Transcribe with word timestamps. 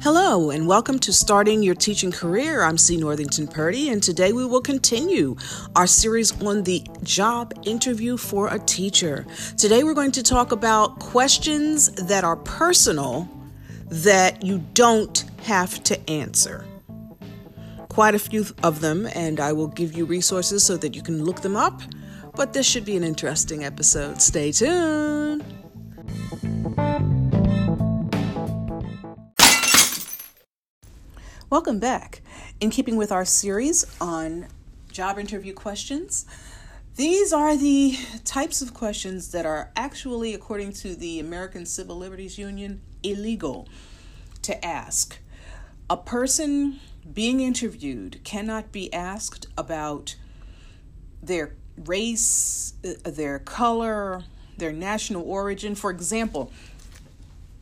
Hello, 0.00 0.50
and 0.50 0.68
welcome 0.68 1.00
to 1.00 1.12
Starting 1.12 1.60
Your 1.60 1.74
Teaching 1.74 2.12
Career. 2.12 2.62
I'm 2.62 2.78
C. 2.78 2.96
Northington 2.96 3.48
Purdie, 3.48 3.88
and 3.88 4.00
today 4.00 4.32
we 4.32 4.46
will 4.46 4.60
continue 4.60 5.34
our 5.74 5.88
series 5.88 6.40
on 6.40 6.62
the 6.62 6.86
job 7.02 7.52
interview 7.64 8.16
for 8.16 8.46
a 8.46 8.60
teacher. 8.60 9.26
Today 9.56 9.82
we're 9.82 9.94
going 9.94 10.12
to 10.12 10.22
talk 10.22 10.52
about 10.52 11.00
questions 11.00 11.90
that 11.94 12.22
are 12.22 12.36
personal 12.36 13.28
that 13.86 14.44
you 14.44 14.58
don't 14.72 15.24
have 15.42 15.82
to 15.82 16.08
answer. 16.08 16.64
Quite 17.88 18.14
a 18.14 18.20
few 18.20 18.46
of 18.62 18.80
them, 18.80 19.08
and 19.16 19.40
I 19.40 19.52
will 19.52 19.66
give 19.66 19.94
you 19.94 20.04
resources 20.04 20.64
so 20.64 20.76
that 20.76 20.94
you 20.94 21.02
can 21.02 21.24
look 21.24 21.40
them 21.40 21.56
up. 21.56 21.82
But 22.36 22.52
this 22.52 22.66
should 22.66 22.84
be 22.84 22.96
an 22.96 23.02
interesting 23.02 23.64
episode. 23.64 24.22
Stay 24.22 24.52
tuned. 24.52 25.27
Welcome 31.50 31.78
back. 31.78 32.20
In 32.60 32.68
keeping 32.68 32.96
with 32.96 33.10
our 33.10 33.24
series 33.24 33.86
on 34.02 34.48
job 34.92 35.18
interview 35.18 35.54
questions, 35.54 36.26
these 36.96 37.32
are 37.32 37.56
the 37.56 37.96
types 38.26 38.60
of 38.60 38.74
questions 38.74 39.32
that 39.32 39.46
are 39.46 39.70
actually, 39.74 40.34
according 40.34 40.74
to 40.74 40.94
the 40.94 41.18
American 41.20 41.64
Civil 41.64 41.96
Liberties 41.96 42.36
Union, 42.36 42.82
illegal 43.02 43.66
to 44.42 44.62
ask. 44.62 45.20
A 45.88 45.96
person 45.96 46.80
being 47.10 47.40
interviewed 47.40 48.22
cannot 48.24 48.70
be 48.70 48.92
asked 48.92 49.46
about 49.56 50.16
their 51.22 51.54
race, 51.78 52.74
uh, 52.84 53.10
their 53.10 53.38
color, 53.38 54.22
their 54.58 54.72
national 54.72 55.22
origin. 55.22 55.74
For 55.74 55.90
example, 55.90 56.52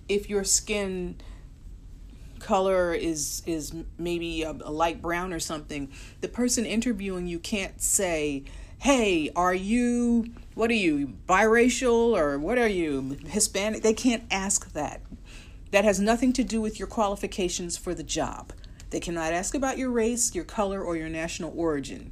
if 0.08 0.28
your 0.28 0.42
skin 0.42 1.20
color 2.38 2.92
is 2.92 3.42
is 3.46 3.72
maybe 3.98 4.42
a, 4.42 4.50
a, 4.50 4.70
light 4.70 5.02
brown 5.02 5.32
or 5.32 5.40
something 5.40 5.90
the 6.20 6.28
person 6.28 6.64
interviewing 6.64 7.26
you 7.26 7.38
can't 7.38 7.80
say 7.80 8.44
hey 8.78 9.30
are 9.34 9.54
you 9.54 10.26
what 10.56 10.70
are 10.70 10.74
you 10.74 11.12
biracial 11.28 12.16
or 12.18 12.38
what 12.38 12.56
are 12.56 12.66
you 12.66 13.18
hispanic? 13.26 13.82
They 13.82 13.92
can't 13.92 14.24
ask 14.30 14.72
that. 14.72 15.02
That 15.70 15.84
has 15.84 16.00
nothing 16.00 16.32
to 16.32 16.42
do 16.42 16.62
with 16.62 16.78
your 16.78 16.88
qualifications 16.88 17.76
for 17.76 17.94
the 17.94 18.02
job. 18.02 18.54
They 18.88 18.98
cannot 18.98 19.34
ask 19.34 19.54
about 19.54 19.76
your 19.76 19.90
race 19.90 20.34
your 20.34 20.44
color 20.44 20.82
or 20.82 20.96
your 20.96 21.10
national 21.10 21.52
origin 21.54 22.10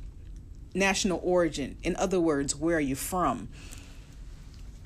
national 0.74 1.20
origin. 1.24 1.78
In 1.82 1.96
other 1.96 2.20
words 2.20 2.54
where 2.54 2.76
are 2.76 2.80
you 2.80 2.96
from? 2.96 3.48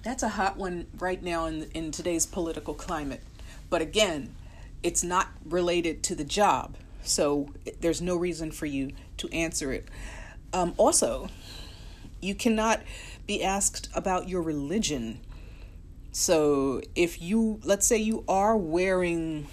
That's 0.04 0.22
a 0.22 0.28
hot 0.28 0.56
one 0.56 0.86
right 1.00 1.20
now 1.20 1.46
in 1.46 1.64
in 1.74 1.90
today's 1.90 2.26
political 2.26 2.74
climate. 2.74 3.24
But 3.70 3.82
again 3.82 4.36
it's 4.82 5.02
not 5.02 5.28
related 5.44 6.02
to 6.04 6.14
the 6.14 6.24
job. 6.24 6.76
So 7.02 7.48
there's 7.80 8.02
no 8.02 8.16
reason 8.16 8.50
for 8.50 8.66
you 8.66 8.92
to 9.18 9.28
answer 9.32 9.72
it. 9.72 9.88
Um, 10.52 10.74
also, 10.76 11.28
you 12.20 12.34
cannot 12.34 12.82
be 13.26 13.42
asked 13.42 13.88
about 13.94 14.28
your 14.28 14.42
religion. 14.42 15.20
So 16.12 16.80
if 16.94 17.20
you, 17.20 17.60
let's 17.64 17.86
say 17.86 17.98
you 17.98 18.24
are 18.28 18.56
wearing 18.56 19.46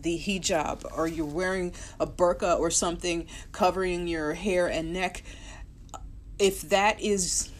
the 0.00 0.18
hijab 0.18 0.84
or 0.96 1.06
you're 1.06 1.26
wearing 1.26 1.74
a 1.98 2.06
burqa 2.06 2.58
or 2.58 2.70
something 2.70 3.26
covering 3.52 4.06
your 4.06 4.34
hair 4.34 4.66
and 4.66 4.92
neck, 4.92 5.22
if 6.38 6.62
that 6.62 7.00
is 7.00 7.50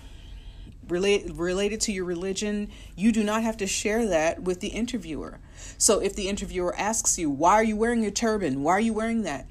related 0.88 1.36
related 1.38 1.80
to 1.82 1.92
your 1.92 2.04
religion, 2.04 2.70
you 2.96 3.12
do 3.12 3.22
not 3.22 3.42
have 3.42 3.56
to 3.58 3.66
share 3.66 4.06
that 4.06 4.42
with 4.42 4.60
the 4.60 4.68
interviewer. 4.68 5.38
So 5.78 6.00
if 6.00 6.14
the 6.14 6.28
interviewer 6.28 6.74
asks 6.76 7.18
you, 7.18 7.30
"Why 7.30 7.54
are 7.54 7.64
you 7.64 7.76
wearing 7.76 8.02
your 8.02 8.10
turban? 8.10 8.62
Why 8.62 8.72
are 8.72 8.80
you 8.80 8.92
wearing 8.92 9.22
that?" 9.22 9.46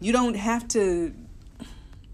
You 0.00 0.12
don't 0.12 0.34
have 0.34 0.68
to 0.68 1.14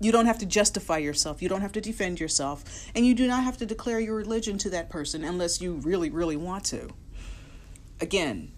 you 0.00 0.12
don't 0.12 0.26
have 0.26 0.38
to 0.38 0.46
justify 0.46 0.98
yourself. 0.98 1.42
You 1.42 1.48
don't 1.48 1.60
have 1.60 1.72
to 1.72 1.80
defend 1.80 2.20
yourself, 2.20 2.62
and 2.94 3.04
you 3.04 3.14
do 3.14 3.26
not 3.26 3.42
have 3.42 3.56
to 3.56 3.66
declare 3.66 3.98
your 3.98 4.14
religion 4.14 4.56
to 4.58 4.70
that 4.70 4.88
person 4.88 5.24
unless 5.24 5.60
you 5.60 5.74
really 5.74 6.10
really 6.10 6.36
want 6.36 6.64
to. 6.66 6.90
Again, 8.00 8.52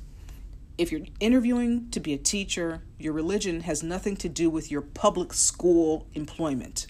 if 0.76 0.93
you're 0.93 1.06
interviewing 1.19 1.91
to 1.91 2.00
be 2.00 2.12
a 2.12 2.19
teacher, 2.19 2.82
your 2.98 3.12
religion 3.12 3.60
has 3.62 3.82
nothing 3.82 4.16
to 4.16 4.28
do 4.28 4.50
with 4.50 4.70
your 4.70 4.82
public 4.82 5.32
school 5.32 6.06
employment. 6.14 6.87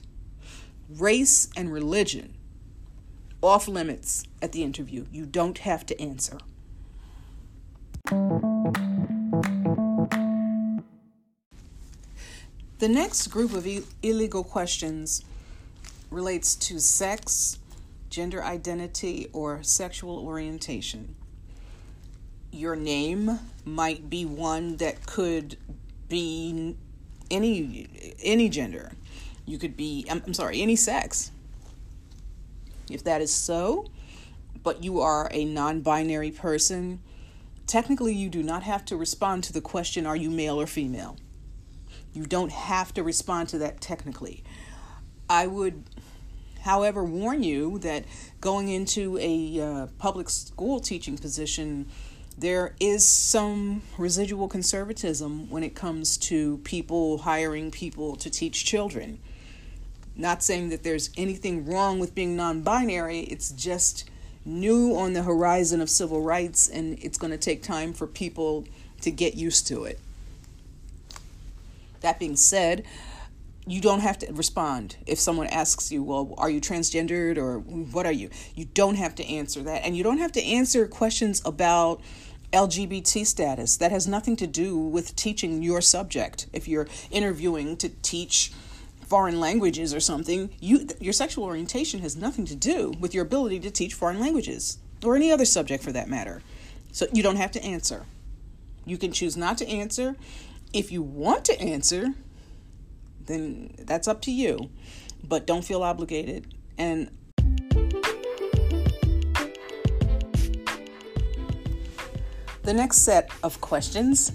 Race 0.88 1.48
and 1.56 1.72
religion 1.72 2.34
off 3.42 3.68
limits 3.68 4.24
at 4.42 4.52
the 4.52 4.62
interview. 4.62 5.06
You 5.12 5.26
don't 5.26 5.58
have 5.58 5.86
to 5.86 6.00
answer. 6.00 6.38
The 12.80 12.88
next 12.88 13.26
group 13.26 13.52
of 13.52 13.68
illegal 14.02 14.42
questions 14.42 15.22
relates 16.10 16.54
to 16.54 16.78
sex, 16.80 17.58
gender 18.08 18.42
identity, 18.42 19.28
or 19.34 19.62
sexual 19.62 20.18
orientation. 20.18 21.14
Your 22.50 22.76
name 22.76 23.38
might 23.66 24.08
be 24.08 24.24
one 24.24 24.78
that 24.78 25.06
could 25.06 25.58
be 26.08 26.74
any 27.30 28.16
any 28.22 28.48
gender. 28.48 28.92
You 29.44 29.58
could 29.58 29.76
be 29.76 30.06
I'm, 30.10 30.22
I'm 30.26 30.32
sorry, 30.32 30.62
any 30.62 30.76
sex. 30.76 31.32
If 32.90 33.04
that 33.04 33.20
is 33.20 33.32
so, 33.32 33.86
but 34.62 34.82
you 34.82 35.00
are 35.00 35.28
a 35.32 35.44
non 35.44 35.82
binary 35.82 36.30
person, 36.30 37.00
technically 37.70 38.12
you 38.12 38.28
do 38.28 38.42
not 38.42 38.64
have 38.64 38.84
to 38.84 38.96
respond 38.96 39.44
to 39.44 39.52
the 39.52 39.60
question, 39.60 40.04
Are 40.04 40.16
you 40.16 40.28
male 40.28 40.60
or 40.60 40.66
female? 40.66 41.16
You 42.12 42.26
don't 42.26 42.50
have 42.50 42.92
to 42.94 43.04
respond 43.04 43.48
to 43.50 43.58
that 43.58 43.80
technically. 43.80 44.42
I 45.28 45.46
would, 45.46 45.84
however, 46.62 47.04
warn 47.04 47.44
you 47.44 47.78
that 47.78 48.04
going 48.40 48.68
into 48.68 49.16
a 49.18 49.60
uh, 49.60 49.86
public 49.98 50.28
school 50.28 50.80
teaching 50.80 51.16
position, 51.16 51.88
there 52.36 52.74
is 52.80 53.06
some 53.06 53.82
residual 53.96 54.48
conservatism 54.48 55.48
when 55.48 55.62
it 55.62 55.76
comes 55.76 56.16
to 56.16 56.58
people 56.58 57.18
hiring 57.18 57.70
people 57.70 58.16
to 58.16 58.28
teach 58.28 58.64
children. 58.64 59.20
Not 60.16 60.42
saying 60.42 60.70
that 60.70 60.82
there's 60.82 61.10
anything 61.16 61.66
wrong 61.66 62.00
with 62.00 62.16
being 62.16 62.34
non 62.34 62.62
binary, 62.62 63.20
it's 63.20 63.50
just 63.52 64.10
new 64.44 64.96
on 64.96 65.12
the 65.12 65.22
horizon 65.22 65.80
of 65.80 65.90
civil 65.90 66.22
rights, 66.22 66.68
and 66.68 66.98
it's 67.02 67.18
going 67.18 67.30
to 67.30 67.38
take 67.38 67.62
time 67.62 67.92
for 67.92 68.06
people 68.06 68.64
to 69.02 69.10
get 69.10 69.34
used 69.34 69.66
to 69.68 69.84
it. 69.84 69.98
That 72.00 72.18
being 72.18 72.36
said, 72.36 72.84
you 73.66 73.80
don't 73.80 74.00
have 74.00 74.18
to 74.18 74.32
respond 74.32 74.96
if 75.06 75.18
someone 75.20 75.46
asks 75.46 75.92
you, 75.92 76.02
Well, 76.02 76.34
are 76.38 76.50
you 76.50 76.60
transgendered 76.60 77.36
or 77.36 77.58
what 77.58 78.06
are 78.06 78.12
you? 78.12 78.30
You 78.54 78.66
don't 78.74 78.96
have 78.96 79.14
to 79.16 79.24
answer 79.24 79.62
that. 79.62 79.84
And 79.84 79.96
you 79.96 80.02
don't 80.02 80.18
have 80.18 80.32
to 80.32 80.42
answer 80.42 80.86
questions 80.88 81.42
about 81.44 82.00
LGBT 82.52 83.24
status. 83.26 83.76
That 83.76 83.92
has 83.92 84.08
nothing 84.08 84.36
to 84.36 84.46
do 84.46 84.76
with 84.76 85.14
teaching 85.14 85.62
your 85.62 85.80
subject. 85.80 86.46
If 86.52 86.66
you're 86.66 86.88
interviewing 87.10 87.76
to 87.78 87.90
teach 88.02 88.52
foreign 89.10 89.40
languages 89.40 89.92
or 89.92 89.98
something, 89.98 90.50
you 90.60 90.86
your 91.00 91.12
sexual 91.12 91.44
orientation 91.44 91.98
has 91.98 92.16
nothing 92.16 92.46
to 92.46 92.54
do 92.54 92.94
with 93.00 93.12
your 93.12 93.24
ability 93.24 93.58
to 93.58 93.70
teach 93.70 93.92
foreign 93.92 94.20
languages 94.20 94.78
or 95.04 95.16
any 95.16 95.32
other 95.32 95.44
subject 95.44 95.82
for 95.82 95.90
that 95.90 96.08
matter. 96.08 96.42
So 96.92 97.06
you 97.12 97.20
don't 97.20 97.36
have 97.36 97.50
to 97.52 97.64
answer. 97.64 98.06
You 98.86 98.96
can 98.96 99.10
choose 99.12 99.36
not 99.36 99.58
to 99.58 99.68
answer. 99.68 100.16
If 100.72 100.92
you 100.92 101.02
want 101.02 101.44
to 101.46 101.60
answer, 101.60 102.14
then 103.26 103.74
that's 103.80 104.06
up 104.06 104.22
to 104.22 104.30
you. 104.30 104.70
But 105.26 105.44
don't 105.44 105.64
feel 105.64 105.82
obligated. 105.82 106.54
And 106.78 107.10
the 112.62 112.72
next 112.72 112.98
set 112.98 113.30
of 113.42 113.60
questions 113.60 114.32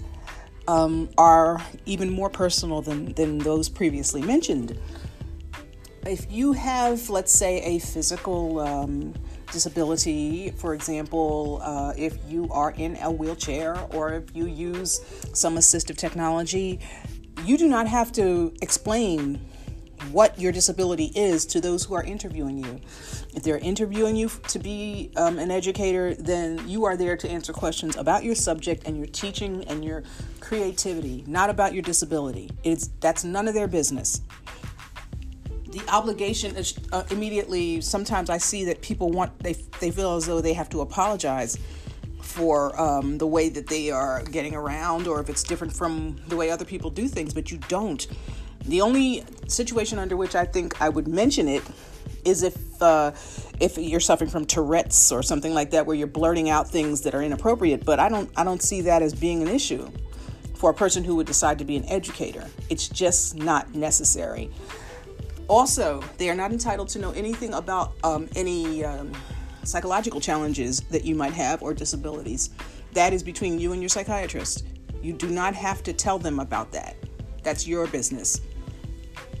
um, 0.68 1.08
are 1.16 1.62
even 1.86 2.12
more 2.12 2.30
personal 2.30 2.82
than, 2.82 3.12
than 3.14 3.38
those 3.38 3.68
previously 3.68 4.22
mentioned. 4.22 4.78
If 6.04 6.30
you 6.30 6.52
have, 6.52 7.10
let's 7.10 7.32
say, 7.32 7.60
a 7.62 7.78
physical 7.80 8.60
um, 8.60 9.14
disability, 9.50 10.52
for 10.52 10.74
example, 10.74 11.60
uh, 11.62 11.94
if 11.96 12.16
you 12.28 12.48
are 12.50 12.72
in 12.72 12.96
a 13.02 13.10
wheelchair 13.10 13.76
or 13.90 14.12
if 14.12 14.24
you 14.34 14.46
use 14.46 15.00
some 15.32 15.56
assistive 15.56 15.96
technology, 15.96 16.80
you 17.44 17.58
do 17.58 17.68
not 17.68 17.86
have 17.88 18.12
to 18.12 18.54
explain 18.62 19.40
what 20.12 20.38
your 20.38 20.52
disability 20.52 21.12
is 21.14 21.44
to 21.46 21.60
those 21.60 21.84
who 21.84 21.94
are 21.94 22.04
interviewing 22.04 22.58
you. 22.58 22.80
If 23.34 23.42
they're 23.42 23.58
interviewing 23.58 24.16
you 24.16 24.30
to 24.48 24.58
be 24.58 25.10
um, 25.16 25.38
an 25.38 25.50
educator, 25.50 26.14
then 26.14 26.66
you 26.68 26.84
are 26.84 26.96
there 26.96 27.16
to 27.16 27.28
answer 27.28 27.52
questions 27.52 27.96
about 27.96 28.24
your 28.24 28.34
subject 28.34 28.86
and 28.86 28.96
your 28.96 29.06
teaching 29.06 29.64
and 29.64 29.84
your 29.84 30.04
creativity, 30.40 31.24
not 31.26 31.50
about 31.50 31.72
your 31.72 31.82
disability. 31.82 32.50
It's 32.64 32.88
that's 33.00 33.24
none 33.24 33.48
of 33.48 33.54
their 33.54 33.68
business. 33.68 34.20
The 35.68 35.82
obligation 35.88 36.56
is 36.56 36.78
uh, 36.92 37.04
immediately. 37.10 37.80
Sometimes 37.80 38.30
I 38.30 38.38
see 38.38 38.64
that 38.66 38.80
people 38.80 39.10
want 39.10 39.38
they 39.40 39.54
they 39.80 39.90
feel 39.90 40.16
as 40.16 40.26
though 40.26 40.40
they 40.40 40.54
have 40.54 40.68
to 40.70 40.80
apologize. 40.80 41.58
for 42.22 42.78
um, 42.80 43.18
the 43.18 43.26
way 43.26 43.48
that 43.48 43.66
they 43.68 43.90
are 43.90 44.22
getting 44.24 44.54
around 44.54 45.06
or 45.06 45.20
if 45.20 45.30
it's 45.30 45.42
different 45.42 45.72
from 45.72 46.16
the 46.28 46.36
way 46.36 46.50
other 46.50 46.64
people 46.64 46.90
do 46.90 47.06
things, 47.08 47.32
but 47.32 47.50
you 47.50 47.58
don't. 47.68 48.08
The 48.68 48.80
only 48.80 49.24
situation 49.46 49.98
under 49.98 50.16
which 50.16 50.34
I 50.34 50.44
think 50.44 50.80
I 50.80 50.88
would 50.88 51.08
mention 51.08 51.48
it 51.48 51.62
is 52.24 52.42
if 52.42 52.82
uh, 52.82 53.12
if 53.60 53.78
you're 53.78 54.00
suffering 54.00 54.28
from 54.28 54.44
Tourette's 54.44 55.12
or 55.12 55.22
something 55.22 55.54
like 55.54 55.70
that, 55.70 55.86
where 55.86 55.96
you're 55.96 56.06
blurting 56.06 56.50
out 56.50 56.68
things 56.68 57.02
that 57.02 57.14
are 57.14 57.22
inappropriate. 57.22 57.84
But 57.84 58.00
I 58.00 58.08
don't 58.08 58.30
I 58.36 58.44
don't 58.44 58.62
see 58.62 58.82
that 58.82 59.02
as 59.02 59.14
being 59.14 59.42
an 59.42 59.48
issue 59.48 59.90
for 60.54 60.70
a 60.70 60.74
person 60.74 61.04
who 61.04 61.16
would 61.16 61.26
decide 61.26 61.58
to 61.58 61.64
be 61.64 61.76
an 61.76 61.84
educator. 61.86 62.46
It's 62.68 62.88
just 62.88 63.36
not 63.36 63.74
necessary. 63.74 64.50
Also, 65.48 66.02
they 66.18 66.28
are 66.28 66.34
not 66.34 66.50
entitled 66.50 66.88
to 66.88 66.98
know 66.98 67.12
anything 67.12 67.54
about 67.54 67.92
um, 68.02 68.28
any 68.34 68.84
um, 68.84 69.12
psychological 69.62 70.20
challenges 70.20 70.80
that 70.90 71.04
you 71.04 71.14
might 71.14 71.34
have 71.34 71.62
or 71.62 71.72
disabilities. 71.72 72.50
That 72.92 73.12
is 73.12 73.22
between 73.22 73.60
you 73.60 73.72
and 73.72 73.80
your 73.80 73.88
psychiatrist. 73.88 74.66
You 75.02 75.12
do 75.12 75.28
not 75.28 75.54
have 75.54 75.82
to 75.84 75.92
tell 75.92 76.18
them 76.18 76.40
about 76.40 76.72
that. 76.72 76.96
That's 77.44 77.68
your 77.68 77.86
business. 77.86 78.40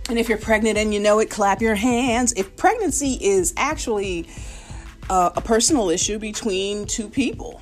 And 0.08 0.18
if 0.18 0.28
you're 0.28 0.38
pregnant 0.38 0.78
and 0.78 0.94
you 0.94 1.00
know 1.00 1.18
it, 1.18 1.30
clap 1.30 1.60
your 1.60 1.74
hands. 1.74 2.32
If 2.36 2.56
pregnancy 2.56 3.18
is 3.20 3.52
actually 3.56 4.28
uh, 5.10 5.30
a 5.34 5.40
personal 5.40 5.90
issue 5.90 6.18
between 6.18 6.86
two 6.86 7.08
people, 7.08 7.60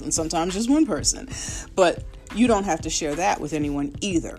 and 0.00 0.14
sometimes 0.14 0.54
just 0.54 0.70
one 0.70 0.86
person, 0.86 1.28
but 1.74 2.04
you 2.34 2.46
don't 2.46 2.64
have 2.64 2.80
to 2.82 2.90
share 2.90 3.14
that 3.16 3.40
with 3.40 3.52
anyone 3.52 3.94
either. 4.00 4.38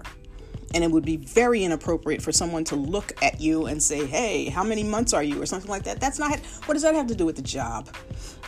And 0.73 0.83
it 0.83 0.91
would 0.91 1.03
be 1.03 1.17
very 1.17 1.63
inappropriate 1.63 2.21
for 2.21 2.31
someone 2.31 2.63
to 2.65 2.75
look 2.75 3.11
at 3.23 3.41
you 3.41 3.65
and 3.65 3.81
say, 3.81 4.05
hey, 4.05 4.45
how 4.49 4.63
many 4.63 4.83
months 4.83 5.13
are 5.13 5.23
you? 5.23 5.41
Or 5.41 5.45
something 5.47 5.69
like 5.69 5.83
that. 5.83 5.99
That's 5.99 6.19
not, 6.19 6.39
what 6.65 6.75
does 6.75 6.83
that 6.83 6.93
have 6.93 7.07
to 7.07 7.15
do 7.15 7.25
with 7.25 7.35
the 7.35 7.41
job? 7.41 7.89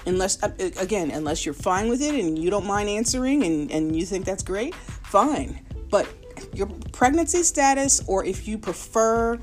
Unless, 0.06 0.44
uh, 0.44 0.52
again, 0.80 1.10
unless 1.12 1.46
you're 1.46 1.56
fine 1.56 1.90
with 1.90 2.02
it 2.02 2.14
and 2.14 2.38
you 2.38 2.52
don't 2.52 2.68
mind 2.68 2.90
answering 2.90 3.44
and, 3.44 3.72
and 3.72 3.96
you 3.96 4.06
think 4.06 4.26
that's 4.26 4.44
great, 4.44 4.76
fine. 4.76 5.66
But 5.90 6.08
your 6.54 6.68
pregnancy 6.92 7.44
status, 7.44 8.02
or 8.08 8.26
if 8.26 8.48
you 8.48 8.58
prefer 8.58 9.40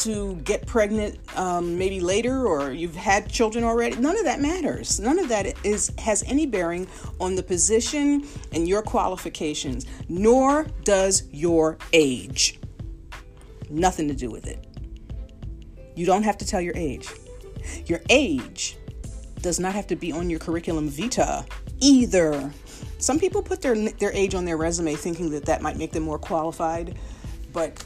to 0.00 0.36
get 0.36 0.66
pregnant 0.66 1.18
um, 1.36 1.76
maybe 1.76 2.00
later 2.00 2.46
or 2.46 2.72
you've 2.72 2.96
had 2.96 3.28
children 3.28 3.62
already 3.64 3.96
none 3.96 4.16
of 4.16 4.24
that 4.24 4.40
matters. 4.40 4.98
None 4.98 5.18
of 5.18 5.28
that 5.28 5.54
is 5.64 5.92
has 5.98 6.22
any 6.22 6.46
bearing 6.46 6.86
on 7.20 7.34
the 7.34 7.42
position 7.42 8.26
and 8.52 8.66
your 8.66 8.80
qualifications 8.80 9.84
nor 10.08 10.64
does 10.84 11.24
your 11.32 11.76
age. 11.92 12.58
Nothing 13.68 14.08
to 14.08 14.14
do 14.14 14.30
with 14.30 14.46
it. 14.46 14.66
You 15.96 16.06
don't 16.06 16.22
have 16.22 16.38
to 16.38 16.46
tell 16.46 16.62
your 16.62 16.76
age. 16.76 17.06
Your 17.84 18.00
age 18.08 18.78
does 19.42 19.60
not 19.60 19.74
have 19.74 19.86
to 19.88 19.96
be 19.96 20.12
on 20.12 20.30
your 20.30 20.38
curriculum 20.38 20.88
vitae 20.88 21.44
either 21.80 22.50
some 23.00 23.18
people 23.18 23.42
put 23.42 23.60
their 23.60 23.74
their 23.74 24.12
age 24.12 24.34
on 24.34 24.44
their 24.44 24.56
resume 24.56 24.94
thinking 24.94 25.30
that 25.30 25.46
that 25.46 25.62
might 25.62 25.76
make 25.76 25.92
them 25.92 26.02
more 26.02 26.18
qualified, 26.18 26.98
but 27.52 27.82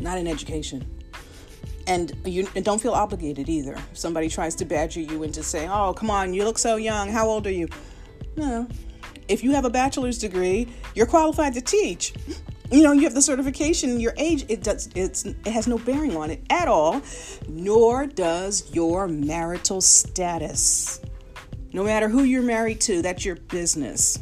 not 0.00 0.18
in 0.18 0.26
education. 0.26 0.84
And 1.86 2.12
you 2.24 2.48
and 2.54 2.64
don't 2.64 2.80
feel 2.80 2.92
obligated 2.92 3.48
either. 3.48 3.74
If 3.74 3.98
somebody 3.98 4.28
tries 4.28 4.54
to 4.56 4.64
badger 4.64 5.00
you 5.00 5.22
into 5.22 5.42
saying, 5.42 5.70
"Oh, 5.70 5.94
come 5.94 6.10
on, 6.10 6.34
you 6.34 6.44
look 6.44 6.58
so 6.58 6.76
young. 6.76 7.08
How 7.10 7.28
old 7.28 7.46
are 7.46 7.52
you?" 7.52 7.68
No. 8.36 8.66
If 9.28 9.42
you 9.42 9.52
have 9.52 9.64
a 9.64 9.70
bachelor's 9.70 10.18
degree, 10.18 10.68
you're 10.94 11.06
qualified 11.06 11.54
to 11.54 11.60
teach. 11.60 12.12
You 12.70 12.82
know, 12.82 12.92
you 12.92 13.02
have 13.02 13.14
the 13.14 13.22
certification, 13.22 14.00
your 14.00 14.14
age, 14.16 14.46
it 14.48 14.62
does 14.62 14.88
it's 14.94 15.24
it 15.24 15.46
has 15.46 15.66
no 15.66 15.78
bearing 15.78 16.16
on 16.16 16.30
it 16.30 16.42
at 16.50 16.66
all, 16.66 17.02
nor 17.48 18.06
does 18.06 18.74
your 18.74 19.06
marital 19.06 19.80
status. 19.80 21.00
No 21.74 21.82
matter 21.82 22.08
who 22.08 22.22
you're 22.22 22.40
married 22.40 22.80
to, 22.82 23.02
that's 23.02 23.24
your 23.24 23.34
business. 23.34 24.20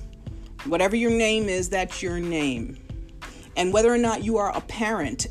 Whatever 0.64 0.96
your 0.96 1.10
name 1.10 1.50
is, 1.50 1.68
that's 1.68 2.02
your 2.02 2.18
name. 2.18 2.78
And 3.58 3.74
whether 3.74 3.92
or 3.92 3.98
not 3.98 4.24
you 4.24 4.38
are 4.38 4.56
a 4.56 4.62
parent 4.62 5.26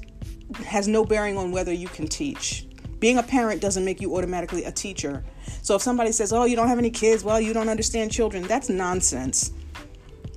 has 0.64 0.88
no 0.88 1.04
bearing 1.04 1.36
on 1.36 1.52
whether 1.52 1.74
you 1.74 1.88
can 1.88 2.08
teach. 2.08 2.68
Being 3.00 3.18
a 3.18 3.24
parent 3.24 3.60
doesn't 3.60 3.84
make 3.84 4.02
you 4.02 4.16
automatically 4.16 4.66
a 4.66 4.72
teacher. 4.72 5.24
So 5.64 5.74
if 5.74 5.82
somebody 5.82 6.12
says, 6.12 6.32
oh, 6.32 6.46
you 6.46 6.56
don't 6.56 6.68
have 6.68 6.78
any 6.78 6.92
kids, 6.92 7.24
well, 7.24 7.42
you 7.42 7.54
don't 7.54 7.70
understand 7.70 8.12
children, 8.12 8.44
that's 8.44 8.70
nonsense. 8.70 9.52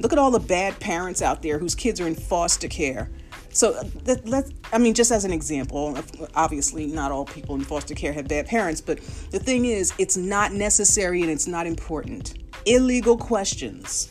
Look 0.00 0.14
at 0.14 0.18
all 0.18 0.30
the 0.30 0.40
bad 0.40 0.80
parents 0.80 1.20
out 1.20 1.42
there 1.42 1.58
whose 1.58 1.74
kids 1.74 2.00
are 2.00 2.06
in 2.06 2.14
foster 2.14 2.66
care. 2.66 3.10
So 3.54 3.80
let's, 4.04 4.50
I 4.72 4.78
mean, 4.78 4.94
just 4.94 5.12
as 5.12 5.24
an 5.24 5.32
example, 5.32 5.96
obviously 6.34 6.86
not 6.86 7.12
all 7.12 7.24
people 7.24 7.54
in 7.54 7.60
foster 7.60 7.94
care 7.94 8.12
have 8.12 8.26
bad 8.26 8.46
parents, 8.46 8.80
but 8.80 8.98
the 9.30 9.38
thing 9.38 9.64
is, 9.64 9.94
it's 9.96 10.16
not 10.16 10.52
necessary 10.52 11.22
and 11.22 11.30
it's 11.30 11.46
not 11.46 11.64
important. 11.64 12.34
Illegal 12.66 13.16
questions. 13.16 14.10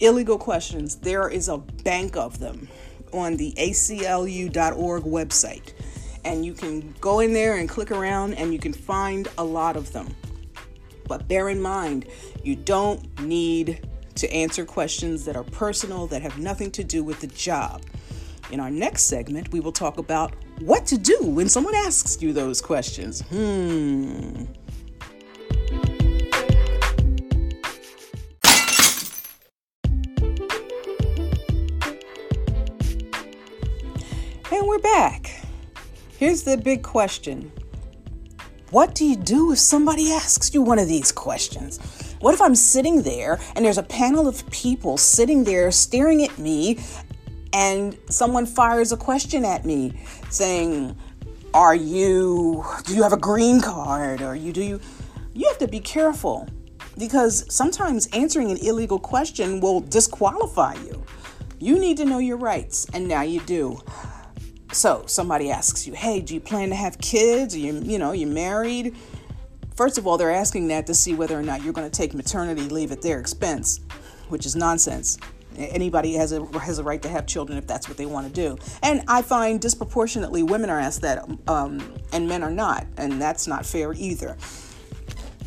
Illegal 0.00 0.38
questions. 0.38 0.96
There 0.96 1.28
is 1.28 1.48
a 1.48 1.58
bank 1.58 2.16
of 2.16 2.40
them 2.40 2.68
on 3.12 3.36
the 3.36 3.54
aclu.org 3.56 5.04
website. 5.04 5.72
And 6.24 6.44
you 6.44 6.52
can 6.52 6.94
go 7.00 7.20
in 7.20 7.32
there 7.32 7.58
and 7.58 7.68
click 7.68 7.92
around 7.92 8.34
and 8.34 8.52
you 8.52 8.58
can 8.58 8.72
find 8.72 9.28
a 9.38 9.44
lot 9.44 9.76
of 9.76 9.92
them. 9.92 10.16
But 11.06 11.28
bear 11.28 11.48
in 11.48 11.62
mind, 11.62 12.08
you 12.42 12.56
don't 12.56 13.20
need 13.20 13.88
to 14.16 14.32
answer 14.32 14.64
questions 14.64 15.24
that 15.26 15.36
are 15.36 15.44
personal, 15.44 16.08
that 16.08 16.22
have 16.22 16.38
nothing 16.38 16.72
to 16.72 16.82
do 16.82 17.04
with 17.04 17.20
the 17.20 17.28
job. 17.28 17.82
In 18.50 18.60
our 18.60 18.70
next 18.70 19.04
segment, 19.04 19.52
we 19.52 19.60
will 19.60 19.72
talk 19.72 19.98
about 19.98 20.34
what 20.60 20.86
to 20.86 20.98
do 20.98 21.18
when 21.22 21.48
someone 21.48 21.74
asks 21.74 22.20
you 22.20 22.32
those 22.32 22.60
questions. 22.60 23.22
Hmm. 23.22 24.44
And 34.52 34.68
we're 34.68 34.78
back. 34.78 35.40
Here's 36.18 36.42
the 36.42 36.56
big 36.56 36.82
question 36.82 37.50
What 38.70 38.94
do 38.94 39.04
you 39.04 39.16
do 39.16 39.52
if 39.52 39.58
somebody 39.58 40.12
asks 40.12 40.52
you 40.52 40.62
one 40.62 40.78
of 40.78 40.88
these 40.88 41.10
questions? 41.10 41.78
What 42.20 42.34
if 42.34 42.40
I'm 42.40 42.54
sitting 42.54 43.02
there 43.02 43.40
and 43.56 43.64
there's 43.64 43.78
a 43.78 43.82
panel 43.82 44.28
of 44.28 44.48
people 44.50 44.96
sitting 44.96 45.42
there 45.42 45.72
staring 45.72 46.22
at 46.22 46.38
me 46.38 46.78
and 47.52 47.96
someone 48.08 48.46
fires 48.46 48.92
a 48.92 48.96
question 48.96 49.44
at 49.44 49.64
me 49.64 50.00
saying, 50.30 50.96
Are 51.54 51.74
you, 51.74 52.64
do 52.84 52.94
you 52.94 53.02
have 53.02 53.12
a 53.12 53.18
green 53.18 53.60
card? 53.60 54.22
Or 54.22 54.34
you 54.34 54.52
do 54.52 54.62
you, 54.62 54.80
you 55.34 55.48
have 55.48 55.58
to 55.58 55.68
be 55.68 55.80
careful 55.80 56.48
because 56.98 57.44
sometimes 57.54 58.06
answering 58.08 58.50
an 58.50 58.58
illegal 58.58 58.98
question 58.98 59.60
will 59.60 59.80
disqualify 59.80 60.74
you. 60.74 61.02
You 61.58 61.78
need 61.78 61.96
to 61.98 62.04
know 62.04 62.18
your 62.18 62.36
rights, 62.36 62.86
and 62.92 63.06
now 63.06 63.22
you 63.22 63.40
do. 63.40 63.80
So 64.72 65.04
somebody 65.06 65.50
asks 65.50 65.86
you, 65.86 65.92
"Hey, 65.92 66.20
do 66.20 66.34
you 66.34 66.40
plan 66.40 66.70
to 66.70 66.74
have 66.74 66.98
kids? 66.98 67.54
Are 67.54 67.58
you, 67.58 67.80
you 67.84 67.98
know, 67.98 68.12
you're 68.12 68.28
married?" 68.28 68.96
First 69.76 69.96
of 69.96 70.06
all, 70.06 70.18
they're 70.18 70.32
asking 70.32 70.68
that 70.68 70.86
to 70.88 70.94
see 70.94 71.14
whether 71.14 71.38
or 71.38 71.42
not 71.42 71.62
you're 71.62 71.72
going 71.72 71.88
to 71.88 71.96
take 71.96 72.14
maternity 72.14 72.68
leave 72.68 72.92
at 72.92 73.00
their 73.00 73.20
expense, 73.20 73.80
which 74.28 74.44
is 74.44 74.56
nonsense. 74.56 75.18
Anybody 75.56 76.14
has 76.14 76.32
a 76.32 76.44
has 76.58 76.78
a 76.78 76.82
right 76.82 77.02
to 77.02 77.08
have 77.08 77.26
children 77.26 77.58
if 77.58 77.66
that's 77.66 77.88
what 77.88 77.96
they 77.96 78.06
want 78.06 78.26
to 78.26 78.32
do. 78.32 78.58
And 78.82 79.02
I 79.08 79.22
find 79.22 79.60
disproportionately 79.60 80.42
women 80.42 80.70
are 80.70 80.78
asked 80.78 81.02
that, 81.02 81.28
um, 81.48 81.94
and 82.12 82.28
men 82.28 82.42
are 82.42 82.50
not, 82.50 82.86
and 82.96 83.20
that's 83.20 83.46
not 83.46 83.66
fair 83.66 83.92
either. 83.92 84.36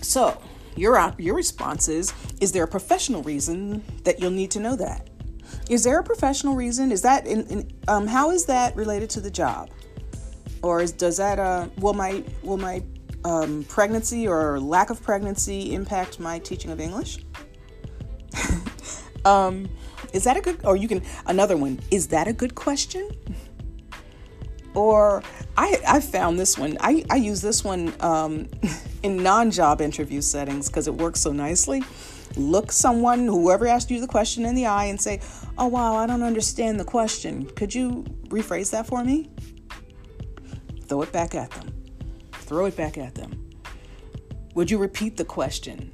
So 0.01 0.41
your 0.75 1.13
your 1.17 1.35
response 1.35 1.87
is: 1.87 2.13
Is 2.41 2.51
there 2.51 2.63
a 2.63 2.67
professional 2.67 3.23
reason 3.23 3.83
that 4.03 4.19
you'll 4.19 4.31
need 4.31 4.51
to 4.51 4.59
know 4.59 4.75
that? 4.75 5.09
Is 5.69 5.83
there 5.83 5.99
a 5.99 6.03
professional 6.03 6.55
reason? 6.55 6.91
Is 6.91 7.01
that 7.01 7.25
in, 7.25 7.45
in 7.47 7.71
um, 7.87 8.07
how 8.07 8.31
is 8.31 8.45
that 8.45 8.75
related 8.75 9.09
to 9.11 9.21
the 9.21 9.31
job, 9.31 9.69
or 10.61 10.81
is, 10.81 10.91
does 10.91 11.17
that 11.17 11.39
uh, 11.39 11.67
will 11.77 11.93
my 11.93 12.23
will 12.43 12.57
my 12.57 12.83
um, 13.23 13.63
pregnancy 13.63 14.27
or 14.27 14.59
lack 14.59 14.89
of 14.89 15.01
pregnancy 15.01 15.73
impact 15.73 16.19
my 16.19 16.39
teaching 16.39 16.71
of 16.71 16.79
English? 16.79 17.19
um, 19.25 19.67
is 20.15 20.23
that 20.23 20.37
a 20.37 20.41
good, 20.41 20.65
or 20.65 20.77
you 20.77 20.87
can, 20.87 21.01
another 21.25 21.57
one, 21.57 21.77
is 21.91 22.07
that 22.07 22.27
a 22.27 22.33
good 22.33 22.55
question? 22.55 23.11
Or 24.73 25.21
I, 25.57 25.81
I 25.85 25.99
found 25.99 26.39
this 26.39 26.57
one, 26.57 26.77
I, 26.79 27.03
I 27.09 27.17
use 27.17 27.41
this 27.41 27.65
one 27.65 27.93
um, 27.99 28.47
in 29.03 29.21
non 29.21 29.51
job 29.51 29.81
interview 29.81 30.21
settings 30.21 30.67
because 30.69 30.87
it 30.87 30.93
works 30.93 31.19
so 31.19 31.33
nicely. 31.33 31.83
Look 32.37 32.71
someone, 32.71 33.27
whoever 33.27 33.67
asked 33.67 33.91
you 33.91 33.99
the 33.99 34.07
question, 34.07 34.45
in 34.45 34.55
the 34.55 34.65
eye 34.65 34.85
and 34.85 34.99
say, 34.99 35.19
Oh, 35.57 35.67
wow, 35.67 35.95
I 35.95 36.07
don't 36.07 36.23
understand 36.23 36.79
the 36.79 36.85
question. 36.85 37.45
Could 37.51 37.75
you 37.75 38.03
rephrase 38.27 38.71
that 38.71 38.87
for 38.87 39.03
me? 39.03 39.29
Throw 40.87 41.01
it 41.01 41.11
back 41.11 41.35
at 41.35 41.51
them. 41.51 41.73
Throw 42.31 42.65
it 42.65 42.77
back 42.77 42.97
at 42.97 43.15
them. 43.15 43.49
Would 44.53 44.71
you 44.71 44.77
repeat 44.77 45.17
the 45.17 45.25
question? 45.25 45.91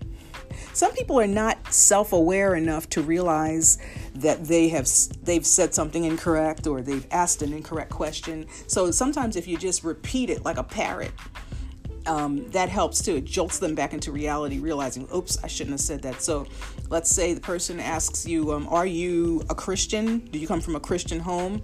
Some 0.73 0.93
people 0.93 1.19
are 1.19 1.27
not 1.27 1.73
self-aware 1.73 2.55
enough 2.55 2.89
to 2.89 3.01
realize 3.01 3.77
that 4.15 4.45
they 4.45 4.69
have 4.69 4.87
they've 5.23 5.45
said 5.45 5.73
something 5.73 6.05
incorrect 6.05 6.67
or 6.67 6.81
they've 6.81 7.07
asked 7.11 7.41
an 7.41 7.53
incorrect 7.53 7.91
question. 7.91 8.47
So 8.67 8.91
sometimes 8.91 9.35
if 9.35 9.47
you 9.47 9.57
just 9.57 9.83
repeat 9.83 10.29
it 10.29 10.45
like 10.45 10.57
a 10.57 10.63
parrot, 10.63 11.11
um, 12.05 12.47
that 12.49 12.69
helps 12.69 13.01
too. 13.01 13.17
It 13.17 13.25
jolts 13.25 13.59
them 13.59 13.75
back 13.75 13.93
into 13.93 14.11
reality, 14.11 14.59
realizing, 14.59 15.07
oops, 15.13 15.37
I 15.43 15.47
shouldn't 15.47 15.73
have 15.73 15.81
said 15.81 16.01
that. 16.03 16.21
So 16.21 16.47
let's 16.89 17.11
say 17.11 17.33
the 17.33 17.41
person 17.41 17.79
asks 17.79 18.25
you, 18.25 18.51
um, 18.53 18.67
Are 18.69 18.85
you 18.85 19.43
a 19.49 19.55
Christian? 19.55 20.19
Do 20.19 20.39
you 20.39 20.47
come 20.47 20.61
from 20.61 20.75
a 20.75 20.79
Christian 20.79 21.19
home? 21.19 21.61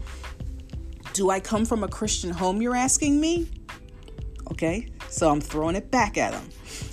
Do 1.14 1.30
I 1.32 1.40
come 1.40 1.66
from 1.66 1.84
a 1.84 1.88
Christian 1.88 2.30
home, 2.30 2.62
you're 2.62 2.76
asking 2.76 3.20
me? 3.20 3.50
Okay, 4.52 4.90
so 5.10 5.30
I'm 5.30 5.42
throwing 5.42 5.76
it 5.76 5.90
back 5.90 6.18
at 6.18 6.32
them. 6.32 6.50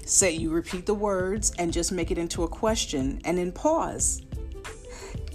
Say 0.07 0.33
you 0.33 0.51
repeat 0.51 0.87
the 0.87 0.95
words 0.95 1.53
and 1.59 1.73
just 1.73 1.93
make 1.93 2.11
it 2.11 2.19
into 2.19 2.43
a 2.43 2.49
question 2.49 3.21
and 3.25 3.39
then 3.39 3.53
pause. 3.53 4.23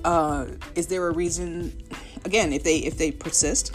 Uh, 0.05 0.47
is 0.75 0.87
there 0.87 1.07
a 1.07 1.11
reason? 1.11 1.75
Again, 2.25 2.53
if 2.53 2.63
they 2.63 2.77
if 2.77 2.97
they 2.97 3.11
persist, 3.11 3.71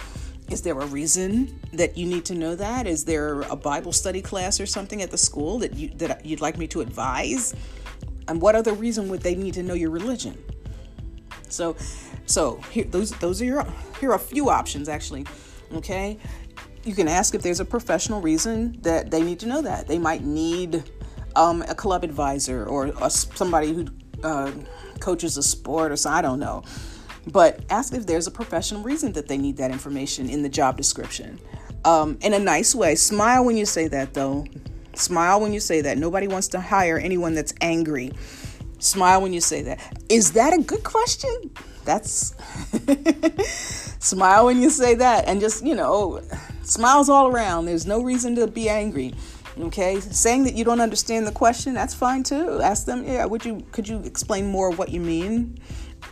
is 0.51 0.63
there 0.63 0.79
a 0.79 0.87
reason 0.87 1.59
that 1.73 1.97
you 1.97 2.07
need 2.07 2.25
to 2.27 2.35
know 2.35 2.55
that? 2.55 2.87
Is 2.87 3.05
there 3.05 3.43
a 3.43 3.57
Bible 3.57 3.93
study 3.93 4.23
class 4.23 4.61
or 4.61 4.67
something 4.67 5.03
at 5.03 5.11
the 5.11 5.19
school 5.19 5.59
that 5.59 5.75
you 5.75 5.89
that 5.97 6.25
you'd 6.25 6.41
like 6.41 6.59
me 6.59 6.67
to 6.69 6.81
advise? 6.81 7.55
And 8.29 8.41
what 8.41 8.55
other 8.55 8.73
reason 8.73 9.09
would 9.09 9.21
they 9.21 9.35
need 9.35 9.55
to 9.55 9.63
know 9.63 9.75
your 9.75 9.91
religion? 9.91 10.43
So, 11.49 11.77
so 12.27 12.57
here 12.71 12.85
those 12.85 13.11
those 13.13 13.41
are 13.43 13.45
your 13.45 13.67
here 14.01 14.11
are 14.11 14.17
a 14.17 14.19
few 14.19 14.49
options 14.49 14.89
actually. 14.89 15.27
Okay, 15.75 16.19
you 16.85 16.95
can 16.95 17.09
ask 17.09 17.35
if 17.35 17.43
there's 17.43 17.61
a 17.61 17.65
professional 17.65 18.21
reason 18.21 18.79
that 18.83 19.11
they 19.11 19.23
need 19.23 19.41
to 19.41 19.47
know 19.47 19.63
that. 19.63 19.89
They 19.89 19.99
might 19.99 20.23
need 20.23 20.85
um, 21.35 21.63
a 21.63 21.75
club 21.75 22.05
advisor 22.05 22.65
or, 22.67 22.93
or 23.01 23.11
somebody 23.11 23.73
who 23.73 23.87
uh, 24.23 24.53
coaches 25.01 25.37
a 25.37 25.43
sport 25.43 25.93
or 25.93 25.97
so. 25.97 26.11
I 26.11 26.23
don't 26.23 26.39
know. 26.39 26.63
But 27.27 27.65
ask 27.71 27.95
if 27.95 28.07
there's 28.07 28.27
a 28.27 28.31
professional 28.31 28.83
reason 28.83 29.13
that 29.13 29.29
they 29.29 29.39
need 29.39 29.57
that 29.57 29.71
information 29.71 30.29
in 30.29 30.43
the 30.43 30.49
job 30.49 30.77
description. 30.77 31.41
Um, 31.85 32.19
in 32.21 32.35
a 32.35 32.39
nice 32.39 32.75
way. 32.75 32.95
Smile 32.95 33.45
when 33.45 33.57
you 33.57 33.67
say 33.67 33.89
that, 33.89 34.15
though. 34.15 34.47
Smile 34.95 35.41
when 35.41 35.53
you 35.53 35.61
say 35.61 35.81
that. 35.83 35.99
Nobody 35.99 36.29
wants 36.29 36.49
to 36.49 36.61
hire 36.61 36.99
anyone 36.99 37.35
that's 37.35 37.55
angry. 37.61 38.13
Smile 38.79 39.23
when 39.23 39.33
you 39.33 39.41
say 39.41 39.63
that. 39.63 39.81
Is 40.11 40.33
that 40.33 40.53
a 40.53 40.63
good 40.63 40.85
question? 40.85 41.51
That's. 41.85 42.35
Smile 44.05 44.47
when 44.47 44.61
you 44.61 44.69
say 44.69 44.95
that. 44.97 45.27
And 45.27 45.41
just, 45.41 45.65
you 45.65 45.75
know, 45.75 46.21
smiles 46.65 47.09
all 47.09 47.29
around. 47.29 47.67
There's 47.67 47.87
no 47.87 48.03
reason 48.03 48.35
to 48.37 48.47
be 48.47 48.69
angry. 48.69 49.15
Okay, 49.59 50.01
saying 50.01 50.45
that 50.45 50.55
you 50.55 50.65
don't 50.65 50.81
understand 50.81 51.27
the 51.29 51.33
question, 51.33 51.75
that's 51.75 51.95
fine 51.95 52.25
too. 52.25 52.61
Ask 52.61 52.87
them, 52.87 53.05
yeah, 53.05 53.25
would 53.25 53.45
you 53.45 53.65
could 53.71 53.87
you 53.87 53.99
explain 54.01 54.47
more 54.47 54.71
what 54.71 54.89
you 54.89 55.01
mean? 55.01 55.59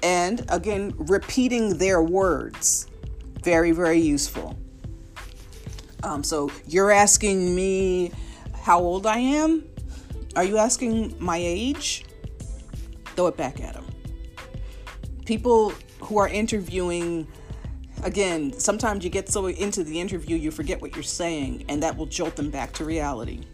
And 0.03 0.45
again, 0.49 0.95
repeating 0.97 1.79
their 1.79 2.03
words. 2.03 2.87
Very, 3.43 3.73
very 3.73 3.99
useful. 3.99 4.57
Um, 6.05 6.23
so 6.23 6.51
you're 6.67 6.93
asking 6.93 7.55
me 7.55 8.13
how 8.55 8.79
old 8.79 9.07
I 9.07 9.19
am? 9.19 9.65
Are 10.37 10.45
you 10.45 10.59
asking 10.59 11.17
my 11.19 11.37
age? 11.37 12.05
Throw 13.17 13.27
it 13.27 13.37
back 13.37 13.61
at 13.61 13.75
them. 13.75 13.87
People 15.27 15.73
who 16.01 16.19
are 16.19 16.29
interviewing, 16.29 17.27
again, 18.03 18.53
sometimes 18.59 19.05
you 19.05 19.11
get 19.11 19.29
so 19.29 19.47
into 19.47 19.85
the 19.85 20.01
interview 20.01 20.37
you 20.37 20.51
forget 20.51 20.81
what 20.81 20.95
you're 20.95 21.03
saying, 21.03 21.65
and 21.69 21.83
that 21.83 21.97
will 21.97 22.07
jolt 22.07 22.37
them 22.37 22.51
back 22.51 22.73
to 22.75 22.85
reality. 22.85 23.45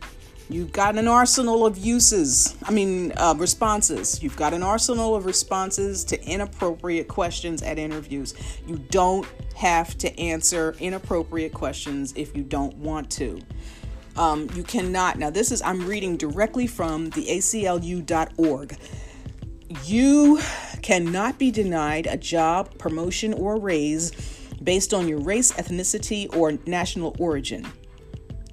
You've 0.50 0.72
got 0.72 0.96
an 0.96 1.06
arsenal 1.06 1.66
of 1.66 1.76
uses, 1.76 2.56
I 2.64 2.70
mean, 2.70 3.12
uh, 3.18 3.34
responses. 3.36 4.22
You've 4.22 4.36
got 4.36 4.54
an 4.54 4.62
arsenal 4.62 5.14
of 5.14 5.26
responses 5.26 6.04
to 6.04 6.22
inappropriate 6.24 7.06
questions 7.06 7.62
at 7.62 7.78
interviews. 7.78 8.34
You 8.66 8.78
don't 8.90 9.26
have 9.56 9.98
to 9.98 10.18
answer 10.18 10.74
inappropriate 10.80 11.52
questions 11.52 12.14
if 12.16 12.34
you 12.34 12.42
don't 12.42 12.74
want 12.76 13.10
to. 13.12 13.40
Um, 14.16 14.48
you 14.54 14.62
cannot, 14.62 15.18
now, 15.18 15.28
this 15.28 15.52
is, 15.52 15.60
I'm 15.60 15.86
reading 15.86 16.16
directly 16.16 16.66
from 16.66 17.10
the 17.10 17.26
ACLU.org. 17.26 18.76
You 19.84 20.40
cannot 20.80 21.38
be 21.38 21.50
denied 21.50 22.06
a 22.06 22.16
job, 22.16 22.78
promotion, 22.78 23.34
or 23.34 23.60
raise 23.60 24.37
based 24.62 24.94
on 24.94 25.08
your 25.08 25.20
race, 25.20 25.52
ethnicity, 25.52 26.34
or 26.36 26.58
national 26.66 27.14
origin. 27.18 27.66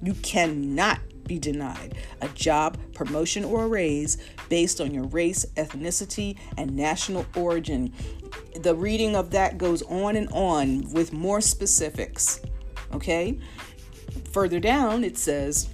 You 0.02 0.14
cannot 0.14 1.00
be 1.26 1.38
denied 1.38 1.96
a 2.20 2.28
job, 2.28 2.78
promotion, 2.94 3.44
or 3.44 3.64
a 3.64 3.68
raise 3.68 4.18
based 4.48 4.80
on 4.80 4.94
your 4.94 5.04
race, 5.04 5.44
ethnicity, 5.56 6.36
and 6.56 6.76
national 6.76 7.26
origin. 7.36 7.92
The 8.60 8.74
reading 8.74 9.16
of 9.16 9.30
that 9.32 9.58
goes 9.58 9.82
on 9.82 10.16
and 10.16 10.28
on 10.30 10.92
with 10.92 11.12
more 11.12 11.40
specifics. 11.40 12.40
Okay? 12.92 13.38
Further 14.32 14.60
down, 14.60 15.02
it 15.02 15.18
says, 15.18 15.68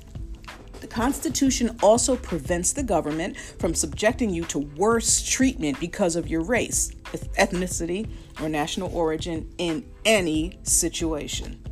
the 0.80 0.88
Constitution 0.88 1.78
also 1.80 2.16
prevents 2.16 2.72
the 2.72 2.82
government 2.82 3.36
from 3.58 3.72
subjecting 3.72 4.30
you 4.30 4.44
to 4.46 4.58
worse 4.58 5.22
treatment 5.22 5.78
because 5.78 6.16
of 6.16 6.26
your 6.26 6.42
race, 6.42 6.90
ethnicity, 7.38 8.10
or 8.40 8.48
national 8.48 8.92
origin 8.92 9.48
in 9.58 9.84
any 10.04 10.58
situation. 10.62 11.62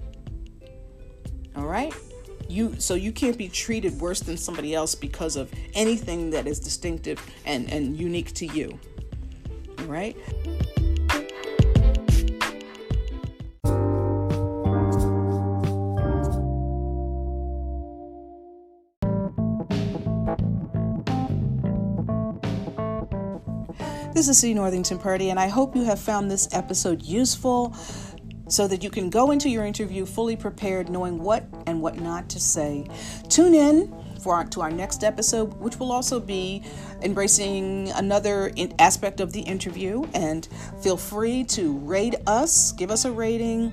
All 1.56 1.66
right? 1.66 1.94
you 2.50 2.74
so 2.78 2.94
you 2.94 3.12
can't 3.12 3.38
be 3.38 3.48
treated 3.48 3.98
worse 4.00 4.20
than 4.20 4.36
somebody 4.36 4.74
else 4.74 4.94
because 4.94 5.36
of 5.36 5.50
anything 5.74 6.30
that 6.30 6.46
is 6.46 6.58
distinctive 6.58 7.24
and 7.46 7.70
and 7.70 7.96
unique 7.96 8.32
to 8.34 8.46
you 8.46 8.78
all 9.78 9.84
right 9.86 10.16
This 24.12 24.28
is 24.28 24.36
C. 24.36 24.52
Northington 24.52 24.98
Purdie, 24.98 25.30
and 25.30 25.40
I 25.40 25.48
hope 25.48 25.74
you 25.74 25.82
have 25.84 25.98
found 25.98 26.30
this 26.30 26.46
episode 26.52 27.00
useful 27.00 27.74
so 28.50 28.66
that 28.68 28.82
you 28.82 28.90
can 28.90 29.08
go 29.08 29.30
into 29.30 29.48
your 29.48 29.64
interview 29.64 30.04
fully 30.04 30.36
prepared, 30.36 30.90
knowing 30.90 31.22
what 31.22 31.44
and 31.66 31.80
what 31.80 31.98
not 31.98 32.28
to 32.30 32.40
say. 32.40 32.86
Tune 33.28 33.54
in 33.54 33.94
for 34.22 34.34
our, 34.34 34.44
to 34.44 34.60
our 34.60 34.70
next 34.70 35.02
episode, 35.02 35.54
which 35.54 35.78
will 35.78 35.92
also 35.92 36.20
be 36.20 36.62
embracing 37.02 37.90
another 37.92 38.52
aspect 38.78 39.20
of 39.20 39.32
the 39.32 39.40
interview. 39.40 40.04
And 40.12 40.46
feel 40.82 40.96
free 40.96 41.44
to 41.44 41.78
rate 41.78 42.16
us, 42.26 42.72
give 42.72 42.90
us 42.90 43.04
a 43.04 43.12
rating, 43.12 43.72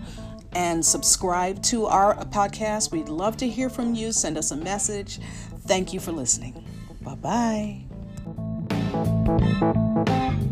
and 0.54 0.86
subscribe 0.86 1.62
to 1.64 1.86
our 1.88 2.16
podcast. 2.26 2.92
We'd 2.92 3.10
love 3.10 3.38
to 3.38 3.50
hear 3.50 3.70
from 3.70 3.96
you. 3.96 4.12
Send 4.12 4.38
us 4.38 4.52
a 4.52 4.58
message. 4.58 5.20
Thank 5.66 5.94
you 5.94 6.00
for 6.00 6.12
listening. 6.12 6.64
Bye 7.02 7.84
bye. 10.36 10.47